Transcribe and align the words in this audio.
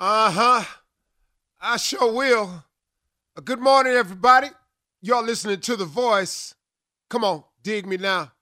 Uh 0.00 0.30
huh. 0.30 0.64
I 1.60 1.76
sure 1.76 2.10
will. 2.10 2.64
Uh, 3.36 3.40
good 3.42 3.60
morning, 3.60 3.92
everybody. 3.92 4.48
Y'all 5.02 5.22
listening 5.22 5.60
to 5.60 5.76
The 5.76 5.84
Voice. 5.84 6.54
Come 7.10 7.22
on, 7.22 7.44
dig 7.62 7.86
me 7.86 7.98
now. 7.98 8.32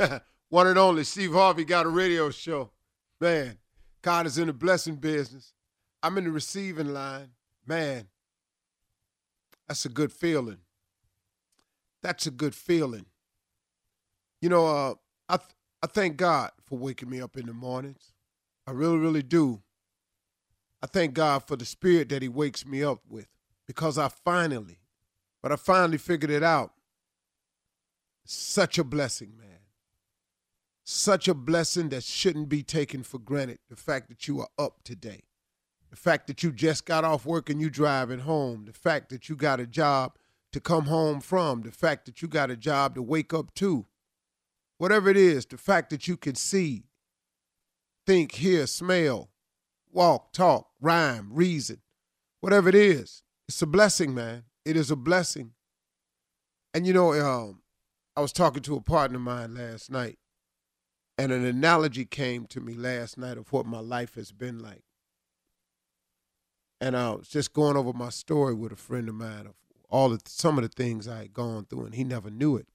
One 0.48 0.66
and 0.66 0.76
only 0.76 1.04
Steve 1.04 1.32
Harvey 1.32 1.64
got 1.64 1.86
a 1.86 1.88
radio 1.88 2.30
show. 2.30 2.72
Man, 3.20 3.56
God 4.02 4.26
is 4.26 4.36
in 4.36 4.48
the 4.48 4.52
blessing 4.52 4.96
business. 4.96 5.52
I'm 6.02 6.18
in 6.18 6.24
the 6.24 6.32
receiving 6.32 6.92
line. 6.92 7.28
Man, 7.64 8.08
that's 9.68 9.84
a 9.84 9.90
good 9.90 10.10
feeling. 10.10 10.58
That's 12.02 12.26
a 12.26 12.32
good 12.32 12.56
feeling. 12.56 13.06
You 14.42 14.48
know, 14.48 14.66
uh, 14.66 14.94
I 15.28 15.36
th- 15.36 15.54
I 15.84 15.86
thank 15.86 16.16
God 16.16 16.50
for 16.64 16.78
waking 16.78 17.08
me 17.10 17.20
up 17.20 17.36
in 17.36 17.46
the 17.46 17.52
mornings. 17.52 18.12
I 18.66 18.72
really, 18.72 18.98
really 18.98 19.22
do. 19.22 19.62
I 20.82 20.86
thank 20.86 21.14
God 21.14 21.46
for 21.46 21.56
the 21.56 21.64
spirit 21.64 22.08
that 22.08 22.22
He 22.22 22.28
wakes 22.28 22.64
me 22.66 22.82
up 22.82 23.00
with 23.08 23.28
because 23.66 23.98
I 23.98 24.08
finally, 24.08 24.80
but 25.42 25.52
I 25.52 25.56
finally 25.56 25.98
figured 25.98 26.30
it 26.30 26.42
out. 26.42 26.72
Such 28.24 28.78
a 28.78 28.84
blessing, 28.84 29.34
man. 29.38 29.58
Such 30.84 31.28
a 31.28 31.34
blessing 31.34 31.90
that 31.90 32.04
shouldn't 32.04 32.48
be 32.48 32.62
taken 32.62 33.02
for 33.02 33.18
granted. 33.18 33.58
The 33.68 33.76
fact 33.76 34.08
that 34.08 34.26
you 34.26 34.40
are 34.40 34.48
up 34.58 34.82
today, 34.82 35.22
the 35.90 35.96
fact 35.96 36.26
that 36.26 36.42
you 36.42 36.52
just 36.52 36.84
got 36.84 37.04
off 37.04 37.26
work 37.26 37.50
and 37.50 37.60
you 37.60 37.70
driving 37.70 38.20
home, 38.20 38.64
the 38.64 38.72
fact 38.72 39.10
that 39.10 39.28
you 39.28 39.36
got 39.36 39.60
a 39.60 39.66
job 39.66 40.16
to 40.52 40.60
come 40.60 40.86
home 40.86 41.20
from, 41.20 41.62
the 41.62 41.70
fact 41.70 42.06
that 42.06 42.22
you 42.22 42.28
got 42.28 42.50
a 42.50 42.56
job 42.56 42.94
to 42.94 43.02
wake 43.02 43.32
up 43.32 43.54
to, 43.54 43.86
whatever 44.78 45.10
it 45.10 45.16
is, 45.16 45.46
the 45.46 45.58
fact 45.58 45.90
that 45.90 46.08
you 46.08 46.16
can 46.16 46.34
see, 46.34 46.84
think, 48.06 48.32
hear, 48.32 48.66
smell, 48.66 49.30
walk, 49.92 50.32
talk, 50.32 50.69
rhyme, 50.80 51.28
reason, 51.32 51.80
whatever 52.40 52.68
it 52.68 52.74
is, 52.74 53.22
it's 53.48 53.62
a 53.62 53.66
blessing, 53.66 54.14
man. 54.14 54.44
It 54.64 54.76
is 54.76 54.90
a 54.90 54.96
blessing. 54.96 55.52
And 56.72 56.86
you 56.86 56.92
know, 56.92 57.12
um, 57.12 57.62
I 58.16 58.20
was 58.20 58.32
talking 58.32 58.62
to 58.62 58.76
a 58.76 58.80
partner 58.80 59.16
of 59.16 59.22
mine 59.22 59.54
last 59.54 59.90
night, 59.90 60.18
and 61.18 61.32
an 61.32 61.44
analogy 61.44 62.04
came 62.04 62.46
to 62.46 62.60
me 62.60 62.74
last 62.74 63.18
night 63.18 63.38
of 63.38 63.52
what 63.52 63.66
my 63.66 63.80
life 63.80 64.14
has 64.14 64.32
been 64.32 64.58
like. 64.58 64.82
And 66.80 66.96
I 66.96 67.10
was 67.10 67.28
just 67.28 67.52
going 67.52 67.76
over 67.76 67.92
my 67.92 68.08
story 68.08 68.54
with 68.54 68.72
a 68.72 68.76
friend 68.76 69.08
of 69.08 69.14
mine 69.14 69.46
of 69.46 69.54
all 69.90 70.12
of 70.12 70.22
some 70.26 70.56
of 70.56 70.62
the 70.62 70.68
things 70.68 71.08
I 71.08 71.18
had 71.18 71.34
gone 71.34 71.66
through, 71.66 71.86
and 71.86 71.94
he 71.94 72.04
never 72.04 72.30
knew 72.30 72.56
it 72.56 72.68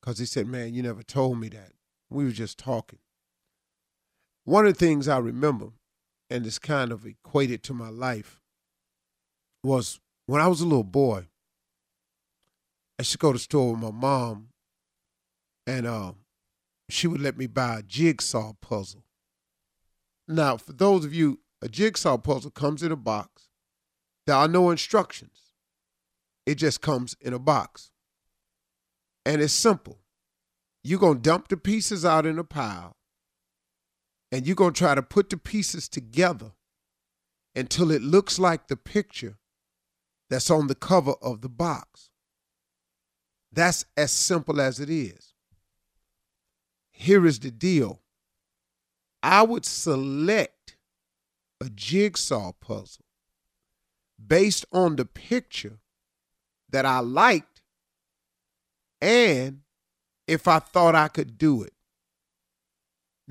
because 0.00 0.18
he 0.18 0.26
said, 0.26 0.46
"Man, 0.46 0.74
you 0.74 0.82
never 0.82 1.02
told 1.02 1.38
me 1.38 1.48
that." 1.50 1.72
We 2.10 2.24
were 2.24 2.32
just 2.32 2.58
talking. 2.58 2.98
One 4.44 4.66
of 4.66 4.74
the 4.74 4.78
things 4.78 5.08
I 5.08 5.18
remember, 5.18 5.68
and 6.32 6.46
it's 6.46 6.58
kind 6.58 6.92
of 6.92 7.04
equated 7.04 7.62
to 7.62 7.74
my 7.74 7.90
life, 7.90 8.40
was 9.62 10.00
when 10.24 10.40
I 10.40 10.48
was 10.48 10.62
a 10.62 10.66
little 10.66 10.82
boy. 10.82 11.26
I 12.98 13.02
to 13.02 13.18
go 13.18 13.32
to 13.32 13.36
the 13.36 13.38
store 13.38 13.72
with 13.72 13.82
my 13.82 13.90
mom, 13.90 14.48
and 15.66 15.86
uh, 15.86 16.12
she 16.88 17.06
would 17.06 17.20
let 17.20 17.36
me 17.36 17.46
buy 17.46 17.80
a 17.80 17.82
jigsaw 17.82 18.54
puzzle. 18.62 19.04
Now, 20.26 20.56
for 20.56 20.72
those 20.72 21.04
of 21.04 21.12
you, 21.12 21.40
a 21.60 21.68
jigsaw 21.68 22.16
puzzle 22.16 22.50
comes 22.50 22.82
in 22.82 22.92
a 22.92 22.96
box. 22.96 23.48
There 24.26 24.36
are 24.36 24.48
no 24.48 24.70
instructions. 24.70 25.52
It 26.46 26.54
just 26.54 26.80
comes 26.80 27.14
in 27.20 27.34
a 27.34 27.38
box. 27.38 27.90
And 29.26 29.42
it's 29.42 29.52
simple. 29.52 29.98
You're 30.82 31.00
going 31.00 31.16
to 31.16 31.28
dump 31.28 31.48
the 31.48 31.56
pieces 31.58 32.04
out 32.04 32.24
in 32.24 32.38
a 32.38 32.44
pile, 32.44 32.96
and 34.32 34.46
you're 34.46 34.56
going 34.56 34.72
to 34.72 34.78
try 34.78 34.94
to 34.94 35.02
put 35.02 35.28
the 35.28 35.36
pieces 35.36 35.88
together 35.88 36.52
until 37.54 37.90
it 37.90 38.00
looks 38.00 38.38
like 38.38 38.66
the 38.66 38.76
picture 38.76 39.36
that's 40.30 40.50
on 40.50 40.66
the 40.66 40.74
cover 40.74 41.12
of 41.20 41.42
the 41.42 41.50
box. 41.50 42.08
That's 43.52 43.84
as 43.98 44.10
simple 44.10 44.58
as 44.58 44.80
it 44.80 44.88
is. 44.88 45.34
Here 46.90 47.26
is 47.26 47.38
the 47.40 47.50
deal 47.50 48.00
I 49.22 49.42
would 49.42 49.66
select 49.66 50.76
a 51.60 51.68
jigsaw 51.68 52.52
puzzle 52.52 53.04
based 54.24 54.64
on 54.72 54.96
the 54.96 55.04
picture 55.04 55.78
that 56.70 56.86
I 56.86 57.00
liked 57.00 57.62
and 59.00 59.60
if 60.26 60.48
I 60.48 60.58
thought 60.58 60.94
I 60.94 61.08
could 61.08 61.36
do 61.36 61.62
it. 61.62 61.74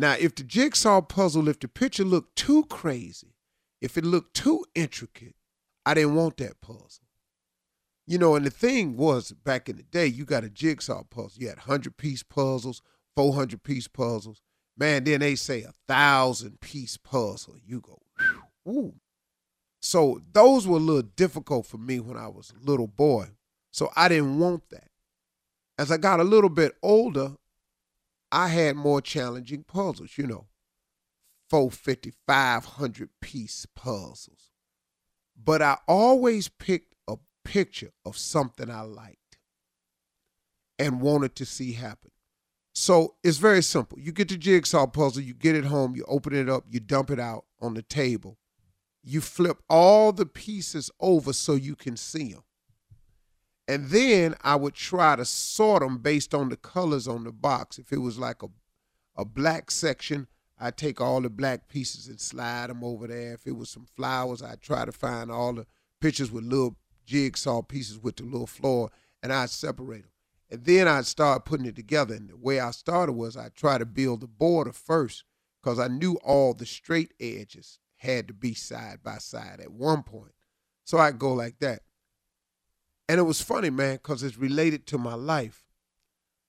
Now, 0.02 0.16
if 0.20 0.34
the 0.34 0.44
jigsaw 0.44 1.02
puzzle, 1.02 1.48
if 1.48 1.60
the 1.60 1.68
picture 1.68 2.04
looked 2.04 2.36
too 2.36 2.64
crazy, 2.64 3.36
if 3.82 4.00
it 4.00 4.04
looked 4.04 4.34
too 4.34 4.66
intricate, 4.74 5.36
I 5.86 5.94
didn't 5.94 6.16
want 6.16 6.38
that 6.38 6.60
puzzle. 6.60 7.06
You 8.08 8.18
know, 8.18 8.34
and 8.34 8.44
the 8.44 8.50
thing 8.50 8.98
was 8.98 9.32
back 9.32 9.70
in 9.70 9.78
the 9.78 9.84
day, 9.84 10.08
you 10.08 10.26
got 10.26 10.44
a 10.44 10.50
jigsaw 10.50 11.04
puzzle. 11.04 11.40
You 11.40 11.50
had 11.50 11.58
100 11.58 11.98
piece 11.98 12.24
puzzles, 12.24 12.82
400 13.16 13.62
piece 13.62 13.88
puzzles. 13.88 14.42
Man, 14.76 15.04
then 15.04 15.20
they 15.20 15.36
say 15.36 15.62
a 15.62 15.74
thousand 15.88 16.62
piece 16.62 16.98
puzzle. 16.98 17.58
You 17.64 17.82
go, 17.82 18.02
ooh. 18.68 18.96
So 19.84 20.20
those 20.34 20.66
were 20.68 20.78
a 20.78 20.80
little 20.80 21.12
difficult 21.16 21.68
for 21.68 21.78
me 21.78 22.00
when 22.00 22.18
I 22.18 22.28
was 22.28 22.52
a 22.52 22.66
little 22.66 22.88
boy. 22.88 23.28
So 23.70 23.92
I 23.96 24.08
didn't 24.08 24.40
want 24.40 24.68
that. 24.72 24.88
As 25.78 25.92
I 25.92 25.98
got 25.98 26.20
a 26.20 26.24
little 26.24 26.50
bit 26.50 26.76
older, 26.82 27.36
I 28.32 28.48
had 28.48 28.76
more 28.76 29.02
challenging 29.02 29.64
puzzles, 29.64 30.18
you 30.18 30.26
know, 30.26 30.48
450, 31.50 32.14
500 32.26 33.10
piece 33.20 33.66
puzzles. 33.76 34.52
But 35.36 35.62
I 35.62 35.78
always 35.88 36.48
picked 36.48 36.96
a 37.08 37.18
picture 37.44 37.92
of 38.06 38.18
something 38.18 38.70
I 38.70 38.82
liked 38.82 39.38
and 40.80 41.02
wanted 41.02 41.36
to 41.36 41.46
see 41.46 41.74
happen. 41.74 42.12
So 42.74 43.16
it's 43.24 43.38
very 43.38 43.62
simple. 43.62 44.00
You 44.00 44.12
get 44.12 44.30
the 44.30 44.38
jigsaw 44.38 44.88
puzzle, 44.88 45.22
you 45.22 45.34
get 45.34 45.56
it 45.56 45.66
home, 45.66 45.96
you 45.96 46.06
open 46.08 46.34
it 46.34 46.50
up, 46.50 46.64
you 46.70 46.80
dump 46.80 47.12
it 47.12 47.20
out 47.20 47.46
on 47.60 47.74
the 47.74 47.82
table. 47.82 48.38
You 49.04 49.20
flip 49.20 49.62
all 49.70 50.14
the 50.14 50.26
pieces 50.26 50.90
over 51.00 51.34
so 51.34 51.56
you 51.56 51.76
can 51.76 51.98
see 51.98 52.34
them. 52.34 52.44
And 53.72 53.86
then 53.86 54.36
I 54.42 54.58
would 54.58 54.74
try 54.74 55.16
to 55.16 55.24
sort 55.24 55.82
them 55.82 56.00
based 56.00 56.34
on 56.34 56.50
the 56.50 56.58
colors 56.58 57.08
on 57.08 57.24
the 57.24 57.32
box. 57.32 57.80
If 57.80 57.94
it 57.94 58.00
was 58.00 58.20
like 58.20 58.44
a, 58.44 58.50
a 59.16 59.24
black 59.24 59.72
section, 59.72 60.28
I'd 60.60 60.76
take 60.76 61.00
all 61.00 61.22
the 61.22 61.30
black 61.30 61.70
pieces 61.70 62.10
and 62.10 62.20
slide 62.20 62.70
them 62.70 62.84
over 62.84 63.08
there. 63.08 63.36
If 63.36 63.48
it 63.48 63.56
was 63.56 63.70
some 63.70 63.86
flowers, 63.96 64.42
I'd 64.44 64.62
try 64.62 64.84
to 64.84 64.92
find 64.92 65.32
all 65.32 65.54
the 65.54 65.68
pictures 66.02 66.34
with 66.34 66.44
little 66.44 66.76
jigsaw 67.06 67.62
pieces 67.62 67.98
with 67.98 68.18
the 68.18 68.24
little 68.24 68.46
floor, 68.46 68.90
and 69.24 69.32
I'd 69.32 69.50
separate 69.50 70.02
them. 70.02 70.12
And 70.50 70.66
then 70.66 70.90
I'd 70.90 71.06
start 71.06 71.46
putting 71.46 71.66
it 71.66 71.78
together. 71.78 72.16
And 72.16 72.30
the 72.30 72.36
way 72.36 72.60
I 72.60 72.72
started 72.72 73.14
was 73.14 73.38
I'd 73.38 73.56
try 73.56 73.78
to 73.78 73.86
build 73.86 74.20
the 74.20 74.28
border 74.28 74.74
first 74.74 75.24
because 75.64 75.80
I 75.80 75.88
knew 75.88 76.16
all 76.26 76.54
the 76.54 76.66
straight 76.66 77.14
edges 77.22 77.80
had 77.96 78.28
to 78.28 78.34
be 78.34 78.54
side 78.54 78.98
by 79.02 79.20
side 79.20 79.62
at 79.62 79.72
one 79.72 80.04
point. 80.04 80.34
So 80.84 80.98
I'd 80.98 81.20
go 81.20 81.32
like 81.32 81.60
that. 81.60 81.84
And 83.12 83.20
it 83.20 83.24
was 83.24 83.42
funny, 83.42 83.70
man, 83.70 83.96
because 83.96 84.24
it's 84.24 84.38
related 84.38 84.88
to 84.88 84.98
my 84.98 85.16
life. 85.16 85.66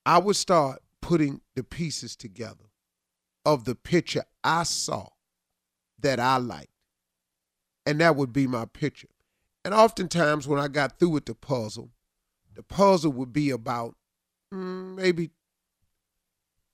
I 0.07 0.19
would 0.19 0.37
start 0.37 0.81
putting 1.01 1.41
the 1.57 1.65
pieces 1.65 2.15
together 2.15 2.67
of 3.45 3.65
the 3.65 3.75
picture 3.75 4.23
I 4.45 4.63
saw 4.63 5.09
that 5.99 6.21
I 6.21 6.37
liked. 6.37 6.71
And 7.85 8.01
that 8.01 8.15
would 8.15 8.33
be 8.33 8.47
my 8.47 8.67
picture. 8.67 9.09
And 9.65 9.75
oftentimes 9.75 10.47
when 10.47 10.61
I 10.61 10.69
got 10.69 11.01
through 11.01 11.09
with 11.09 11.25
the 11.25 11.35
puzzle, 11.35 11.91
the 12.55 12.63
puzzle 12.63 13.11
would 13.11 13.33
be 13.33 13.51
about 13.51 13.97
mm, 14.55 14.95
maybe 14.95 15.31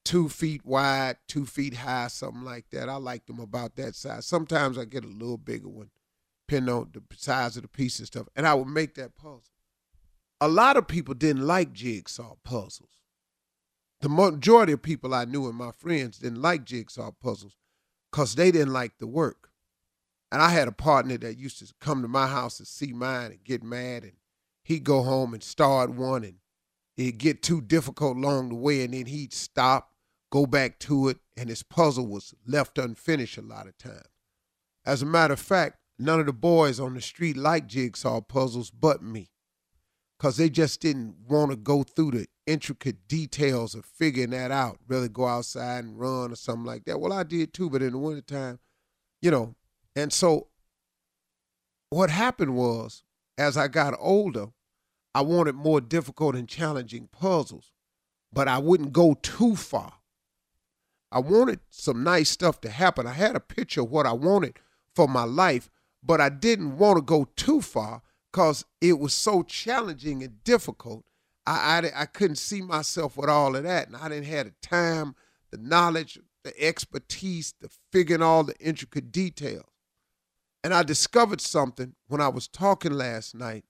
two 0.04 0.28
feet 0.28 0.66
wide, 0.66 1.16
two 1.28 1.46
feet 1.46 1.76
high, 1.76 2.08
something 2.08 2.44
like 2.44 2.68
that. 2.72 2.90
I 2.90 2.96
like 2.96 3.24
them 3.24 3.40
about 3.40 3.76
that 3.76 3.94
size. 3.94 4.26
Sometimes 4.26 4.76
I 4.76 4.84
get 4.84 5.06
a 5.06 5.08
little 5.08 5.38
bigger 5.38 5.70
one, 5.70 5.88
depending 6.46 6.74
on 6.74 6.90
the 6.92 7.00
size 7.16 7.56
of 7.56 7.62
the 7.62 7.68
piece 7.68 7.98
and 8.00 8.06
stuff. 8.06 8.28
And 8.36 8.46
I 8.46 8.52
would 8.52 8.68
make 8.68 8.94
that 8.96 9.16
puzzle 9.16 9.44
a 10.40 10.48
lot 10.48 10.76
of 10.76 10.86
people 10.86 11.14
didn't 11.14 11.46
like 11.46 11.72
jigsaw 11.72 12.34
puzzles. 12.44 13.00
The 14.00 14.08
majority 14.08 14.72
of 14.72 14.82
people 14.82 15.12
I 15.12 15.24
knew 15.24 15.48
and 15.48 15.56
my 15.56 15.72
friends 15.72 16.18
didn't 16.18 16.40
like 16.40 16.64
jigsaw 16.64 17.10
puzzles 17.10 17.56
because 18.12 18.36
they 18.36 18.52
didn't 18.52 18.72
like 18.72 18.98
the 18.98 19.08
work. 19.08 19.50
And 20.30 20.40
I 20.40 20.50
had 20.50 20.68
a 20.68 20.72
partner 20.72 21.18
that 21.18 21.38
used 21.38 21.58
to 21.58 21.74
come 21.80 22.02
to 22.02 22.08
my 22.08 22.28
house 22.28 22.60
and 22.60 22.68
see 22.68 22.92
mine 22.92 23.32
and 23.32 23.44
get 23.44 23.62
mad, 23.62 24.04
and 24.04 24.12
he'd 24.62 24.84
go 24.84 25.02
home 25.02 25.34
and 25.34 25.42
start 25.42 25.90
one, 25.90 26.22
and 26.22 26.36
it'd 26.96 27.18
get 27.18 27.42
too 27.42 27.60
difficult 27.60 28.16
along 28.16 28.50
the 28.50 28.54
way, 28.54 28.84
and 28.84 28.94
then 28.94 29.06
he'd 29.06 29.32
stop, 29.32 29.90
go 30.30 30.46
back 30.46 30.78
to 30.80 31.08
it, 31.08 31.16
and 31.36 31.48
his 31.48 31.62
puzzle 31.62 32.06
was 32.06 32.34
left 32.46 32.78
unfinished 32.78 33.38
a 33.38 33.42
lot 33.42 33.66
of 33.66 33.76
times. 33.78 34.02
As 34.84 35.02
a 35.02 35.06
matter 35.06 35.34
of 35.34 35.40
fact, 35.40 35.78
none 35.98 36.20
of 36.20 36.26
the 36.26 36.32
boys 36.32 36.78
on 36.78 36.94
the 36.94 37.00
street 37.00 37.36
liked 37.36 37.68
jigsaw 37.68 38.20
puzzles 38.20 38.70
but 38.70 39.02
me 39.02 39.30
because 40.18 40.36
they 40.36 40.50
just 40.50 40.80
didn't 40.80 41.14
want 41.28 41.50
to 41.50 41.56
go 41.56 41.84
through 41.84 42.10
the 42.10 42.26
intricate 42.46 43.06
details 43.06 43.74
of 43.74 43.84
figuring 43.84 44.30
that 44.30 44.50
out, 44.50 44.78
really 44.88 45.08
go 45.08 45.26
outside 45.26 45.84
and 45.84 45.98
run 45.98 46.32
or 46.32 46.36
something 46.36 46.64
like 46.64 46.84
that. 46.86 47.00
Well, 47.00 47.12
I 47.12 47.22
did 47.22 47.54
too, 47.54 47.70
but 47.70 47.82
in 47.82 47.92
the 47.92 47.98
wintertime, 47.98 48.58
you 49.22 49.30
know, 49.30 49.54
and 49.94 50.12
so 50.12 50.48
what 51.90 52.10
happened 52.10 52.56
was, 52.56 53.04
as 53.36 53.56
I 53.56 53.68
got 53.68 53.94
older, 53.98 54.48
I 55.14 55.20
wanted 55.20 55.54
more 55.54 55.80
difficult 55.80 56.34
and 56.34 56.48
challenging 56.48 57.08
puzzles, 57.12 57.72
but 58.32 58.48
I 58.48 58.58
wouldn't 58.58 58.92
go 58.92 59.14
too 59.14 59.54
far. 59.56 59.94
I 61.10 61.20
wanted 61.20 61.60
some 61.70 62.02
nice 62.02 62.28
stuff 62.28 62.60
to 62.62 62.70
happen. 62.70 63.06
I 63.06 63.12
had 63.12 63.36
a 63.36 63.40
picture 63.40 63.82
of 63.82 63.90
what 63.90 64.04
I 64.04 64.12
wanted 64.12 64.58
for 64.94 65.08
my 65.08 65.24
life, 65.24 65.70
but 66.02 66.20
I 66.20 66.28
didn't 66.28 66.76
want 66.76 66.96
to 66.96 67.02
go 67.02 67.28
too 67.36 67.62
far 67.62 68.02
because 68.30 68.64
it 68.80 68.98
was 68.98 69.14
so 69.14 69.42
challenging 69.42 70.22
and 70.22 70.42
difficult. 70.44 71.04
I, 71.46 71.90
I, 71.94 72.02
I 72.02 72.06
couldn't 72.06 72.36
see 72.36 72.62
myself 72.62 73.16
with 73.16 73.30
all 73.30 73.56
of 73.56 73.62
that, 73.64 73.88
and 73.88 73.96
I 73.96 74.08
didn't 74.08 74.26
have 74.26 74.46
the 74.46 74.54
time, 74.62 75.14
the 75.50 75.58
knowledge, 75.58 76.18
the 76.44 76.58
expertise 76.62 77.54
to 77.60 77.68
figure 77.92 78.22
all 78.22 78.44
the 78.44 78.56
intricate 78.60 79.10
details. 79.12 79.64
And 80.62 80.74
I 80.74 80.82
discovered 80.82 81.40
something 81.40 81.94
when 82.08 82.20
I 82.20 82.28
was 82.28 82.48
talking 82.48 82.92
last 82.92 83.34
night. 83.34 83.64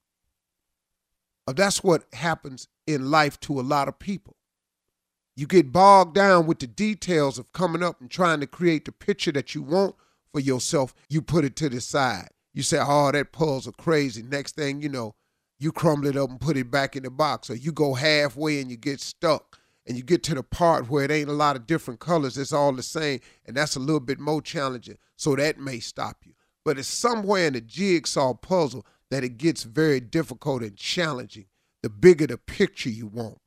Uh, 1.46 1.52
that's 1.52 1.84
what 1.84 2.04
happens 2.12 2.68
in 2.86 3.10
life 3.10 3.38
to 3.40 3.60
a 3.60 3.62
lot 3.62 3.88
of 3.88 3.98
people. 3.98 4.36
You 5.36 5.46
get 5.46 5.70
bogged 5.70 6.14
down 6.14 6.46
with 6.46 6.58
the 6.58 6.66
details 6.66 7.38
of 7.38 7.52
coming 7.52 7.82
up 7.82 8.00
and 8.00 8.10
trying 8.10 8.40
to 8.40 8.46
create 8.46 8.84
the 8.84 8.92
picture 8.92 9.30
that 9.32 9.54
you 9.54 9.62
want 9.62 9.94
for 10.32 10.40
yourself. 10.40 10.94
You 11.08 11.22
put 11.22 11.44
it 11.44 11.54
to 11.56 11.68
the 11.68 11.80
side. 11.80 12.30
You 12.58 12.64
say, 12.64 12.80
oh, 12.80 13.12
that 13.12 13.30
puzzle 13.30 13.70
crazy. 13.70 14.20
Next 14.20 14.56
thing 14.56 14.82
you 14.82 14.88
know, 14.88 15.14
you 15.60 15.70
crumble 15.70 16.08
it 16.08 16.16
up 16.16 16.28
and 16.28 16.40
put 16.40 16.56
it 16.56 16.72
back 16.72 16.96
in 16.96 17.04
the 17.04 17.10
box. 17.10 17.50
Or 17.50 17.54
you 17.54 17.70
go 17.70 17.94
halfway 17.94 18.60
and 18.60 18.68
you 18.68 18.76
get 18.76 19.00
stuck 19.00 19.60
and 19.86 19.96
you 19.96 20.02
get 20.02 20.24
to 20.24 20.34
the 20.34 20.42
part 20.42 20.90
where 20.90 21.04
it 21.04 21.12
ain't 21.12 21.30
a 21.30 21.34
lot 21.34 21.54
of 21.54 21.68
different 21.68 22.00
colors. 22.00 22.36
It's 22.36 22.52
all 22.52 22.72
the 22.72 22.82
same. 22.82 23.20
And 23.46 23.56
that's 23.56 23.76
a 23.76 23.78
little 23.78 24.00
bit 24.00 24.18
more 24.18 24.42
challenging. 24.42 24.98
So 25.14 25.36
that 25.36 25.60
may 25.60 25.78
stop 25.78 26.16
you. 26.24 26.32
But 26.64 26.80
it's 26.80 26.88
somewhere 26.88 27.46
in 27.46 27.52
the 27.52 27.60
jigsaw 27.60 28.34
puzzle 28.34 28.84
that 29.12 29.22
it 29.22 29.38
gets 29.38 29.62
very 29.62 30.00
difficult 30.00 30.62
and 30.62 30.76
challenging 30.76 31.46
the 31.84 31.88
bigger 31.88 32.26
the 32.26 32.38
picture 32.38 32.90
you 32.90 33.06
want. 33.06 33.38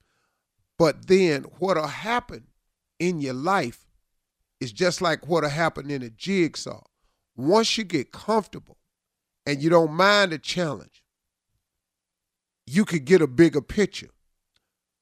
But 0.79 1.07
then 1.07 1.43
what'll 1.59 1.87
happen 1.87 2.47
in 2.97 3.19
your 3.19 3.33
life 3.33 3.89
is 4.61 4.71
just 4.71 5.01
like 5.01 5.27
what'll 5.27 5.49
happen 5.49 5.91
in 5.91 6.01
a 6.01 6.09
jigsaw. 6.09 6.83
Once 7.35 7.77
you 7.77 7.83
get 7.83 8.13
comfortable 8.13 8.77
and 9.45 9.61
you 9.61 9.69
don't 9.69 9.93
mind 9.93 10.31
the 10.31 10.37
challenge, 10.39 11.03
you 12.67 12.85
could 12.85 13.05
get 13.05 13.21
a 13.21 13.27
bigger 13.27 13.61
picture. 13.61 14.09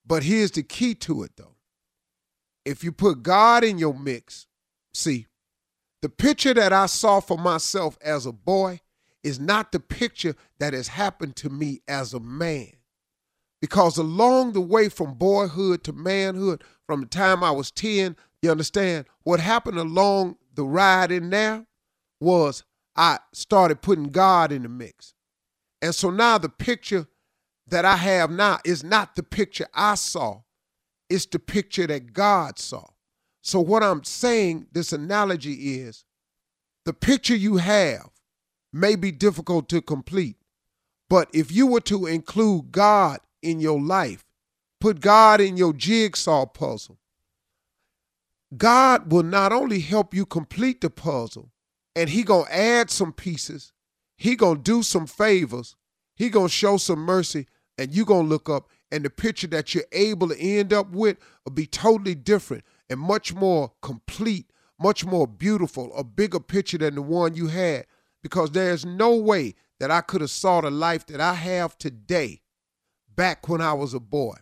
But 0.06 0.24
here's 0.24 0.52
the 0.52 0.64
key 0.64 0.96
to 0.96 1.24
it 1.24 1.32
though. 1.38 1.56
If 2.66 2.84
you 2.84 2.92
put 2.92 3.24
God 3.24 3.64
in 3.64 3.78
your 3.78 3.94
mix, 3.94 4.48
see, 4.94 5.28
the 6.02 6.10
picture 6.10 6.54
that 6.54 6.74
I 6.74 6.86
saw 6.86 7.20
for 7.20 7.38
myself 7.38 7.98
as 8.02 8.26
a 8.26 8.32
boy 8.32 8.82
is 9.24 9.40
not 9.40 9.72
the 9.72 9.80
picture 9.80 10.36
that 10.60 10.74
has 10.74 10.88
happened 10.88 11.36
to 11.38 11.50
me 11.50 11.82
as 11.88 12.14
a 12.14 12.20
man. 12.20 12.72
Because 13.62 13.98
along 13.98 14.54
the 14.54 14.62
way 14.62 14.88
from 14.88 15.16
boyhood 15.16 15.84
to 15.84 15.94
manhood, 15.94 16.64
from 16.88 17.02
the 17.02 17.08
time 17.08 17.44
I 17.44 17.52
was 17.52 17.72
10, 17.72 18.16
you 18.42 18.50
understand, 18.50 19.06
what 19.24 19.42
happened 19.42 19.78
along 19.78 20.38
the 20.54 20.64
ride 20.64 21.12
in 21.12 21.30
there 21.30 21.66
was 22.22 22.64
I 23.00 23.20
started 23.34 23.82
putting 23.82 24.10
God 24.10 24.52
in 24.52 24.64
the 24.64 24.70
mix. 24.70 25.14
And 25.82 25.96
so 25.96 26.12
now 26.12 26.38
the 26.38 26.50
picture 26.50 27.08
that 27.68 27.86
I 27.86 27.96
have 27.96 28.30
now 28.30 28.60
is 28.66 28.84
not 28.84 29.16
the 29.16 29.24
picture 29.24 29.68
I 29.74 29.96
saw, 29.96 30.42
it's 31.10 31.26
the 31.26 31.40
picture 31.40 31.88
that 31.88 32.14
God 32.14 32.60
saw. 32.60 32.86
So, 33.42 33.60
what 33.62 33.82
I'm 33.84 34.04
saying, 34.04 34.68
this 34.74 34.92
analogy 34.92 35.80
is 35.80 36.04
the 36.86 36.94
picture 36.94 37.36
you 37.36 37.58
have 37.58 38.10
may 38.74 38.96
be 38.96 39.12
difficult 39.12 39.70
to 39.70 39.82
complete, 39.82 40.36
but 41.10 41.30
if 41.34 41.52
you 41.52 41.66
were 41.66 41.82
to 41.82 42.06
include 42.06 42.72
God 42.72 43.20
in 43.42 43.60
your 43.60 43.82
life. 43.82 44.26
Put 44.80 45.02
God 45.02 45.42
in 45.42 45.58
your 45.58 45.74
jigsaw 45.74 46.46
puzzle. 46.46 46.98
God 48.56 49.12
will 49.12 49.24
not 49.24 49.52
only 49.52 49.80
help 49.80 50.14
you 50.14 50.26
complete 50.26 50.82
the 50.82 50.90
puzzle, 50.90 51.52
and 52.00 52.10
he 52.10 52.24
to 52.24 52.46
add 52.50 52.90
some 52.90 53.12
pieces. 53.12 53.74
He 54.16 54.38
to 54.38 54.56
do 54.56 54.84
some 54.84 55.06
favors. 55.06 55.76
He 56.16 56.30
to 56.30 56.48
show 56.48 56.78
some 56.78 57.00
mercy, 57.00 57.46
and 57.78 57.94
you 57.94 58.06
to 58.06 58.28
look 58.30 58.50
up, 58.50 58.70
and 58.90 59.04
the 59.04 59.10
picture 59.10 59.48
that 59.48 59.76
you're 59.76 59.84
able 59.92 60.30
to 60.30 60.40
end 60.40 60.72
up 60.72 60.92
with 60.92 61.18
will 61.44 61.52
be 61.52 61.66
totally 61.66 62.16
different 62.16 62.64
and 62.90 63.02
much 63.02 63.34
more 63.34 63.74
complete, 63.82 64.50
much 64.80 65.04
more 65.04 65.28
beautiful, 65.28 65.94
a 65.94 66.06
bigger 66.06 66.40
picture 66.40 66.78
than 66.78 66.96
the 66.96 67.02
one 67.02 67.36
you 67.36 67.48
had. 67.48 67.86
Because 68.24 68.52
there's 68.52 68.86
no 68.86 69.18
way 69.18 69.56
that 69.82 69.92
I 69.92 70.00
could 70.00 70.22
have 70.22 70.32
saw 70.32 70.62
the 70.62 70.72
life 70.72 71.06
that 71.08 71.20
I 71.20 71.34
have 71.34 71.78
today 71.78 72.40
back 73.14 73.50
when 73.50 73.60
I 73.60 73.74
was 73.74 73.94
a 73.94 74.00
boy. 74.00 74.36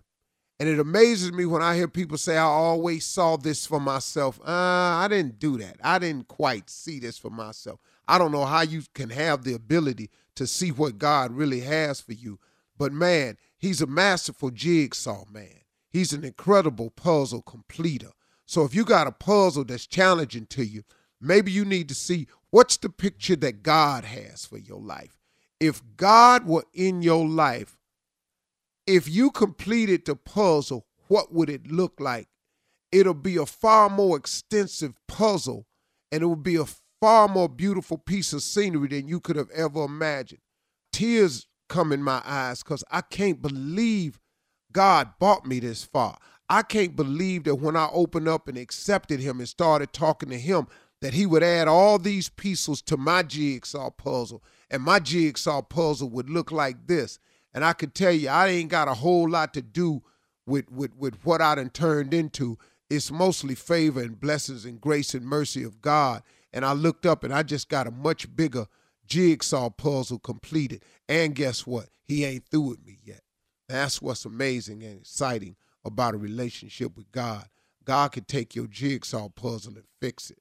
And 0.60 0.68
it 0.68 0.80
amazes 0.80 1.32
me 1.32 1.46
when 1.46 1.62
I 1.62 1.76
hear 1.76 1.88
people 1.88 2.18
say, 2.18 2.36
I 2.36 2.42
always 2.42 3.06
saw 3.06 3.38
this 3.38 3.68
for 3.68 3.80
myself. 3.80 4.40
Uh, 4.42 4.52
I 4.52 5.08
didn't 5.08 5.40
do 5.40 5.58
that. 5.58 5.78
I 5.84 6.00
didn't 6.00 6.28
quite 6.28 6.70
see 6.70 7.00
this 7.00 7.18
for 7.18 7.30
myself. 7.30 7.80
I 8.08 8.18
don't 8.18 8.32
know 8.32 8.46
how 8.46 8.62
you 8.62 8.82
can 8.96 9.12
have 9.12 9.44
the 9.44 9.54
ability 9.54 10.10
to 10.36 10.48
see 10.48 10.72
what 10.72 10.98
God 10.98 11.32
really 11.32 11.62
has 11.62 12.02
for 12.02 12.14
you. 12.14 12.40
But 12.78 12.92
man, 12.92 13.38
he's 13.58 13.82
a 13.82 13.88
masterful 13.88 14.50
jigsaw 14.50 15.26
man. 15.32 15.62
He's 15.90 16.14
an 16.14 16.24
incredible 16.24 16.90
puzzle 16.90 17.42
completer. 17.42 18.12
So 18.46 18.64
if 18.64 18.74
you 18.74 18.86
got 18.86 19.08
a 19.08 19.12
puzzle 19.12 19.66
that's 19.66 19.86
challenging 19.86 20.46
to 20.48 20.64
you, 20.64 20.84
maybe 21.20 21.52
you 21.52 21.66
need 21.66 21.90
to 21.90 21.96
see 21.96 22.28
what's 22.50 22.78
the 22.78 22.90
picture 22.90 23.36
that 23.38 23.62
God 23.62 24.06
has 24.06 24.46
for 24.46 24.58
your 24.58 24.80
life. 24.80 25.18
If 25.60 25.82
God 25.98 26.46
were 26.46 26.66
in 26.74 27.02
your 27.02 27.28
life, 27.28 27.78
if 28.88 29.10
you 29.10 29.30
completed 29.32 30.06
the 30.06 30.16
puzzle, 30.16 30.88
what 31.08 31.34
would 31.34 31.50
it 31.50 31.72
look 31.72 32.00
like? 32.00 32.28
It'll 32.92 33.14
be 33.14 33.36
a 33.36 33.46
far 33.46 33.90
more 33.90 34.18
extensive 34.18 34.94
puzzle 35.08 35.68
and 36.12 36.24
it 36.24 36.26
will 36.26 36.36
be 36.36 36.56
a 36.56 36.66
far 37.02 37.28
more 37.28 37.50
beautiful 37.50 37.98
piece 37.98 38.34
of 38.34 38.42
scenery 38.42 38.88
than 38.88 39.08
you 39.08 39.20
could 39.20 39.36
have 39.36 39.50
ever 39.52 39.84
imagined. 39.84 40.42
Tears 40.94 41.48
come 41.68 41.92
in 41.92 42.02
my 42.02 42.22
eyes 42.26 42.64
because 42.64 42.84
I 42.90 43.02
can't 43.02 43.42
believe 43.42 44.20
God 44.72 45.10
brought 45.20 45.46
me 45.46 45.60
this 45.60 45.84
far. 45.84 46.18
I 46.50 46.62
can't 46.62 46.96
believe 46.96 47.44
that 47.44 47.56
when 47.56 47.76
I 47.76 47.90
opened 47.92 48.30
up 48.30 48.48
and 48.48 48.58
accepted 48.58 49.20
Him 49.20 49.40
and 49.40 49.50
started 49.50 49.92
talking 49.92 50.30
to 50.30 50.38
Him, 50.38 50.68
that 51.02 51.14
He 51.14 51.26
would 51.26 51.44
add 51.44 51.68
all 51.68 52.00
these 52.00 52.30
pieces 52.30 52.82
to 52.84 52.96
my 52.96 53.22
jigsaw 53.22 53.90
puzzle, 53.90 54.44
and 54.70 54.82
my 54.82 55.00
jigsaw 55.00 55.62
puzzle 55.62 56.10
would 56.10 56.30
look 56.30 56.52
like 56.52 56.88
this. 56.88 57.20
And 57.58 57.66
I 57.66 57.74
could 57.74 57.96
tell 57.96 58.12
you, 58.12 58.30
I 58.30 58.50
ain't 58.50 58.70
got 58.70 58.88
a 58.88 58.94
whole 58.94 59.28
lot 59.28 59.56
to 59.56 59.64
do 59.64 60.04
with, 60.46 60.72
with, 60.72 60.96
with 60.96 61.16
what 61.26 61.42
I 61.42 61.56
done 61.56 61.72
turned 61.72 62.14
into. 62.14 62.60
It's 62.88 63.10
mostly 63.10 63.56
favor 63.56 64.00
and 64.00 64.20
blessings 64.20 64.64
and 64.64 64.80
grace 64.80 65.16
and 65.16 65.26
mercy 65.26 65.64
of 65.64 65.82
God. 65.82 66.22
And 66.54 66.64
I 66.64 66.74
looked 66.74 67.08
up 67.08 67.24
and 67.24 67.34
I 67.34 67.42
just 67.42 67.68
got 67.68 67.88
a 67.88 67.92
much 67.92 68.36
bigger 68.36 68.68
jigsaw 69.08 69.72
puzzle 69.72 70.20
completed. 70.20 70.84
And 71.10 71.34
guess 71.34 71.66
what? 71.66 71.88
He 72.04 72.26
ain't 72.26 72.46
through 72.46 72.62
with 72.62 72.86
me 72.86 73.00
yet. 73.04 73.22
That's 73.68 74.04
what's 74.04 74.24
amazing 74.24 74.84
and 74.84 75.00
exciting 75.00 75.56
about 75.84 76.14
a 76.14 76.18
relationship 76.18 76.96
with 76.96 77.12
God. 77.12 77.48
God 77.84 78.12
can 78.12 78.26
take 78.26 78.54
your 78.54 78.68
jigsaw 78.68 79.30
puzzle 79.30 79.78
and 79.78 79.86
fix 80.00 80.30
it. 80.30 80.38